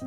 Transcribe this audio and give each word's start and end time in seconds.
Hei. 0.00 0.06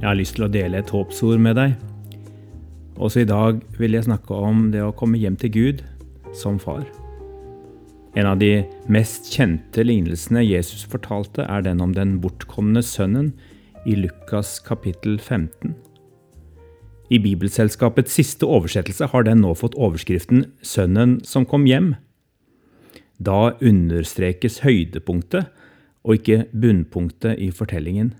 Jeg 0.00 0.02
har 0.02 0.18
lyst 0.18 0.34
til 0.34 0.42
å 0.42 0.50
dele 0.50 0.82
et 0.82 0.90
håpsord 0.90 1.38
med 1.38 1.54
deg. 1.54 1.78
Også 2.98 3.22
i 3.22 3.30
dag 3.30 3.62
vil 3.78 3.94
jeg 3.94 4.10
snakke 4.10 4.34
om 4.34 4.74
det 4.74 4.82
å 4.82 4.90
komme 4.90 5.22
hjem 5.22 5.38
til 5.38 5.54
Gud 5.54 5.86
som 6.34 6.58
far. 6.58 6.82
En 8.16 8.24
av 8.24 8.38
de 8.40 8.62
mest 8.88 9.26
kjente 9.28 9.82
lignelsene 9.84 10.40
Jesus 10.40 10.86
fortalte, 10.88 11.44
er 11.44 11.60
den 11.66 11.82
om 11.84 11.90
den 11.92 12.14
bortkomne 12.22 12.80
sønnen 12.80 13.34
i 13.84 13.92
Lukas 13.98 14.54
kapittel 14.64 15.18
15. 15.20 15.74
I 17.12 17.18
Bibelselskapets 17.20 18.16
siste 18.16 18.48
oversettelse 18.48 19.10
har 19.12 19.26
den 19.28 19.42
nå 19.44 19.52
fått 19.54 19.76
overskriften 19.76 20.46
'Sønnen 20.62 21.20
som 21.28 21.44
kom 21.44 21.68
hjem'. 21.68 21.98
Da 23.20 23.52
understrekes 23.60 24.64
høydepunktet 24.64 25.52
og 26.02 26.16
ikke 26.16 26.48
bunnpunktet 26.56 27.36
i 27.36 27.50
fortellingen. 27.50 28.14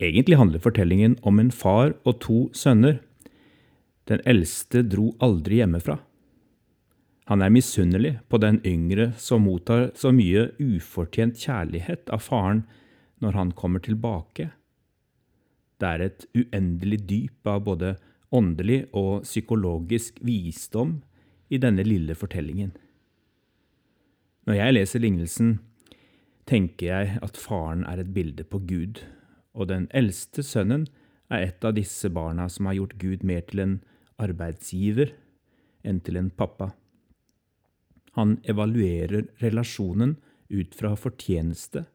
Egentlig 0.00 0.36
handler 0.36 0.60
fortellingen 0.60 1.16
om 1.22 1.40
en 1.40 1.50
far 1.50 1.94
og 2.04 2.20
to 2.20 2.50
sønner. 2.52 3.00
Den 4.04 4.20
eldste 4.26 4.84
dro 4.84 5.16
aldri 5.20 5.64
hjemmefra. 5.64 5.98
Han 7.30 7.44
er 7.46 7.52
misunnelig 7.54 8.16
på 8.26 8.40
den 8.42 8.58
yngre 8.66 9.12
som 9.14 9.44
mottar 9.46 9.92
så 9.94 10.10
mye 10.10 10.48
ufortjent 10.58 11.38
kjærlighet 11.38 12.10
av 12.10 12.24
faren 12.24 12.64
når 13.22 13.36
han 13.38 13.52
kommer 13.54 13.82
tilbake. 13.84 14.48
Det 15.78 15.86
er 15.86 16.02
et 16.08 16.26
uendelig 16.34 16.98
dyp 17.06 17.46
av 17.52 17.62
både 17.68 17.92
åndelig 18.34 18.80
og 18.98 19.22
psykologisk 19.22 20.18
visdom 20.26 20.98
i 21.54 21.62
denne 21.62 21.86
lille 21.86 22.18
fortellingen. 22.18 22.74
Når 24.50 24.58
jeg 24.58 24.74
leser 24.74 25.04
lignelsen, 25.06 25.54
tenker 26.50 26.90
jeg 26.90 27.22
at 27.22 27.38
faren 27.38 27.86
er 27.86 28.02
et 28.02 28.10
bilde 28.10 28.42
på 28.42 28.58
Gud 28.66 29.04
og 29.54 29.70
den 29.70 29.86
eldste 29.94 30.42
sønnen 30.42 30.88
er 31.30 31.46
et 31.46 31.62
av 31.62 31.78
disse 31.78 32.10
barna 32.10 32.48
som 32.50 32.66
har 32.66 32.80
gjort 32.80 32.98
Gud 32.98 33.22
mer 33.22 33.46
til 33.46 33.62
en 33.62 33.78
arbeidsgiver 34.18 35.14
enn 35.86 36.02
til 36.02 36.18
en 36.18 36.34
pappa. 36.34 36.72
Han 38.20 38.36
evaluerer 38.44 39.30
relasjonen 39.40 40.18
ut 40.52 40.74
fra 40.76 40.92
fortjeneste 40.98 41.86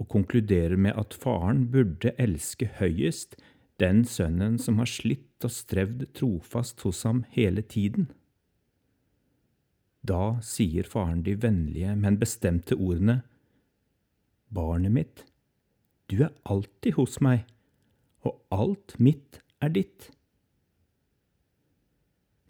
og 0.00 0.08
konkluderer 0.10 0.78
med 0.80 0.96
at 0.96 1.12
faren 1.20 1.66
burde 1.74 2.14
elske 2.16 2.70
høyest 2.78 3.36
den 3.82 4.06
sønnen 4.08 4.56
som 4.62 4.80
har 4.80 4.88
slitt 4.88 5.44
og 5.44 5.52
strevd 5.52 6.06
trofast 6.16 6.80
hos 6.86 7.02
ham 7.04 7.24
hele 7.36 7.60
tiden. 7.60 8.08
Da 10.00 10.38
sier 10.44 10.88
faren 10.88 11.20
de 11.28 11.36
vennlige, 11.40 11.92
men 11.92 12.18
bestemte 12.20 12.78
ordene, 12.80 13.20
Barnet 14.54 14.92
mitt, 14.96 15.24
du 16.08 16.22
er 16.22 16.32
alltid 16.46 16.94
hos 16.96 17.18
meg, 17.24 17.42
og 18.24 18.38
alt 18.54 18.96
mitt 19.02 19.40
er 19.60 19.72
ditt. 19.76 20.12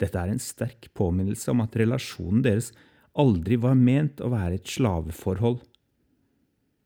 Dette 0.01 0.19
er 0.19 0.31
en 0.31 0.41
sterk 0.41 0.89
påminnelse 0.97 1.51
om 1.53 1.63
at 1.63 1.75
relasjonen 1.79 2.43
deres 2.45 2.71
aldri 3.15 3.57
var 3.61 3.77
ment 3.79 4.19
å 4.19 4.31
være 4.33 4.59
et 4.59 4.71
slaveforhold. 4.71 5.61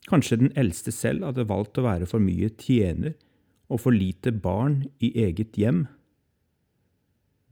Kanskje 0.10 0.40
den 0.44 0.54
eldste 0.58 0.94
selv 0.94 1.26
hadde 1.28 1.48
valgt 1.50 1.80
å 1.82 1.86
være 1.86 2.10
for 2.10 2.22
mye 2.22 2.52
tjener 2.62 3.16
og 3.70 3.82
for 3.86 3.94
lite 3.94 4.34
barn 4.34 4.84
i 5.02 5.12
eget 5.26 5.58
hjem. 5.58 5.88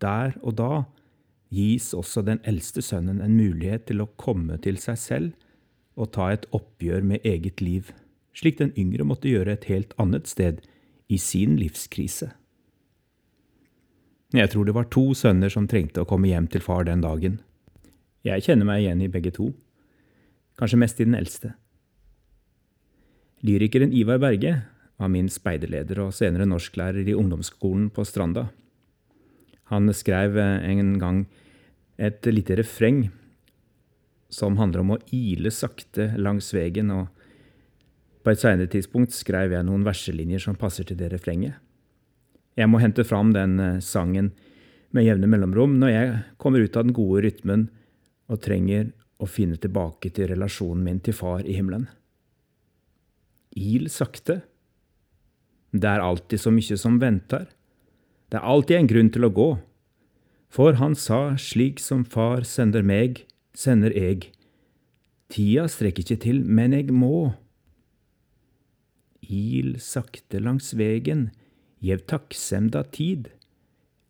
Der 0.02 0.38
og 0.44 0.58
da 0.62 0.72
gis 1.54 1.94
også 1.98 2.22
den 2.26 2.42
eldste 2.46 2.84
sønnen 2.86 3.22
en 3.24 3.38
mulighet 3.38 3.88
til 3.90 4.04
å 4.04 4.12
komme 4.20 4.60
til 4.62 4.78
seg 4.82 5.00
selv 5.02 5.48
og 5.98 6.12
ta 6.18 6.30
et 6.34 6.46
oppgjør 6.54 7.06
med 7.08 7.26
eget 7.26 7.64
liv 7.64 7.94
slik 8.38 8.60
den 8.62 8.74
yngre 8.78 9.06
måtte 9.08 9.32
gjøre 9.32 9.56
et 9.58 9.70
helt 9.72 9.96
annet 10.02 10.30
sted 10.30 10.62
i 11.10 11.18
sin 11.22 11.56
livskrise. 11.58 12.30
Jeg 14.36 14.52
tror 14.52 14.68
det 14.68 14.76
var 14.76 14.90
to 14.92 15.14
sønner 15.16 15.52
som 15.52 15.70
trengte 15.72 16.04
å 16.04 16.08
komme 16.08 16.28
hjem 16.28 16.50
til 16.52 16.64
far 16.64 16.84
den 16.88 17.04
dagen. 17.04 17.40
Jeg 18.28 18.44
kjenner 18.44 18.68
meg 18.68 18.82
igjen 18.84 19.04
i 19.06 19.12
begge 19.12 19.32
to, 19.32 19.54
kanskje 20.60 20.80
mest 20.82 21.00
i 21.00 21.08
den 21.08 21.16
eldste. 21.16 21.54
Lyrikeren 23.48 23.94
Ivar 23.96 24.20
Berge 24.20 24.56
var 24.98 25.12
min 25.14 25.30
speiderleder 25.32 26.02
og 26.04 26.16
senere 26.18 26.48
norsklærer 26.50 27.08
i 27.08 27.16
ungdomsskolen 27.16 27.88
på 27.94 28.04
Stranda. 28.08 28.50
Han 29.72 29.88
skrev 29.96 30.36
en 30.42 30.98
gang 31.00 31.22
et 31.96 32.28
lite 32.28 32.58
refreng 32.60 33.06
som 34.34 34.58
handler 34.60 34.84
om 34.84 34.96
å 34.96 35.00
ile 35.16 35.54
sakte 35.54 36.10
langs 36.20 36.50
vegen 36.56 36.92
og 36.92 37.08
på 38.26 38.34
et 38.34 38.42
senere 38.42 38.68
tidspunkt 38.68 39.16
skrev 39.16 39.54
jeg 39.56 39.64
noen 39.64 39.86
verselinjer 39.88 40.42
som 40.44 40.58
passer 40.60 40.84
til 40.84 41.00
det 41.00 41.14
refrenget. 41.14 41.56
Jeg 42.58 42.70
må 42.72 42.82
hente 42.82 43.06
fram 43.06 43.34
den 43.36 43.60
eh, 43.62 43.82
sangen 43.86 44.32
med 44.96 45.06
jevne 45.06 45.30
mellomrom 45.30 45.78
når 45.82 45.94
jeg 45.94 46.14
kommer 46.42 46.64
ut 46.64 46.78
av 46.78 46.88
den 46.88 46.96
gode 46.98 47.24
rytmen 47.28 47.68
og 48.32 48.42
trenger 48.44 48.92
å 49.22 49.30
finne 49.30 49.58
tilbake 49.62 50.12
til 50.14 50.32
relasjonen 50.32 50.84
min 50.86 51.02
til 51.04 51.16
far 51.18 51.46
i 51.46 51.56
himmelen. 51.58 51.88
Il 53.58 53.90
sakte. 53.94 54.42
Det 55.74 55.90
er 55.90 56.04
alltid 56.04 56.42
så 56.42 56.54
mye 56.54 56.78
som 56.80 57.00
venter. 57.02 57.48
Det 58.30 58.40
er 58.40 58.46
alltid 58.46 58.78
en 58.78 58.90
grunn 58.92 59.10
til 59.14 59.28
å 59.28 59.34
gå. 59.34 59.50
For 60.54 60.78
han 60.80 60.96
sa, 60.96 61.36
slik 61.40 61.82
som 61.84 62.06
far 62.08 62.46
sender 62.48 62.86
meg, 62.86 63.26
sender 63.58 63.94
eg. 63.98 64.30
Tida 65.34 65.68
strekker 65.72 66.06
ikke 66.06 66.22
til, 66.24 66.44
men 66.46 66.76
eg 66.78 66.94
må. 66.96 67.34
Il 69.28 69.76
sakte 69.84 70.40
langs 70.40 70.72
vegen, 70.78 71.30
gjev 71.84 72.06
takksemda 72.10 72.84
tid. 72.94 73.30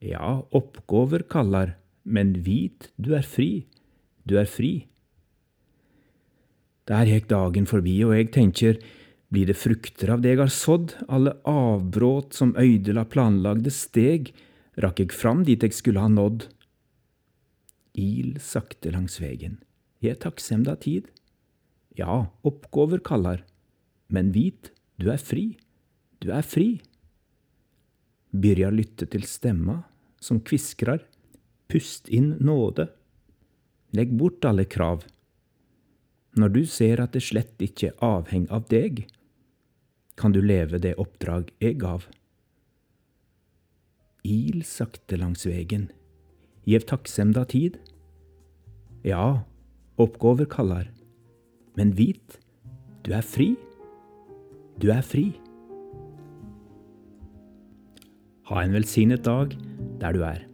Ja, 0.04 0.44
oppgåver 0.56 1.26
kallar, 1.28 1.76
men 2.04 2.36
vit 2.46 2.92
du 2.98 3.14
er 3.18 3.26
fri, 3.26 3.66
du 4.28 4.38
er 4.40 4.48
fri. 4.50 4.88
Der 6.88 7.10
gikk 7.10 7.28
dagen 7.32 7.68
forbi, 7.68 7.98
og 8.06 8.16
jeg 8.16 8.32
tenker, 8.36 8.78
blir 9.28 9.50
det 9.50 9.58
frukter 9.60 10.14
av 10.14 10.22
det 10.24 10.36
jeg 10.36 10.40
har 10.40 10.54
sådd, 10.54 10.94
alle 11.12 11.36
avbråt 11.50 12.38
som 12.38 12.56
øydela 12.56 13.04
planlagde 13.12 13.74
steg, 13.76 14.32
rakk 14.80 15.02
jeg 15.04 15.16
fram 15.16 15.44
dit 15.48 15.64
jeg 15.64 15.76
skulle 15.76 16.04
ha 16.04 16.12
nådd. 16.12 16.48
Il 17.98 18.38
sakte 18.40 18.94
langs 18.94 19.18
vegen, 19.20 19.58
gjev 20.06 20.22
takksemda 20.24 20.78
tid. 20.80 21.10
Ja, 21.98 22.30
oppgåver 22.46 23.02
kallar, 23.04 23.42
men 24.08 24.32
vit 24.32 24.72
du 25.02 25.10
er 25.12 25.20
fri. 25.20 25.58
Du 26.22 26.32
er 26.34 26.46
fri. 26.46 26.78
Byrja 28.38 28.70
lytte 28.70 29.08
til 29.10 29.26
stemma 29.26 29.82
som 30.22 30.42
kviskrar. 30.46 31.02
Pust 31.68 32.08
inn 32.14 32.36
nåde. 32.40 32.88
Legg 33.98 34.14
bort 34.20 34.46
alle 34.46 34.66
krav. 34.70 35.06
Når 36.38 36.54
du 36.54 36.62
ser 36.70 37.02
at 37.02 37.16
det 37.16 37.24
slett 37.26 37.64
ikke 37.64 37.96
avheng 38.04 38.46
av 38.54 38.68
deg, 38.70 39.08
kan 40.18 40.34
du 40.34 40.42
leve 40.42 40.80
det 40.82 40.96
oppdrag 41.02 41.50
jeg 41.64 41.80
gav. 41.82 42.06
Il 44.28 44.62
sakte 44.68 45.18
langs 45.18 45.46
vegen, 45.48 45.88
gjev 46.68 46.86
takksemda 46.90 47.46
tid. 47.50 47.78
Ja, 49.08 49.48
oppgåver 49.98 50.50
kallar, 50.52 50.90
men 51.78 51.96
vit, 51.98 52.38
du 53.06 53.14
er 53.16 53.26
fri. 53.26 53.54
Du 54.78 54.92
er 54.94 55.06
fri. 55.06 55.32
Ha 58.48 58.62
en 58.64 58.72
velsignet 58.72 59.26
dag 59.26 59.52
der 60.00 60.14
du 60.16 60.22
er. 60.24 60.47